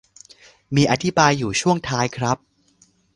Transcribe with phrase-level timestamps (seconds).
[0.75, 2.37] มีอธิบายอยู่ช่วงท้ายครับ